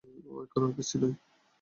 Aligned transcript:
ও 0.27 0.33
এখন 0.43 0.61
আর 0.65 0.71
পিচ্চি 0.77 0.95
নয়! 1.01 1.15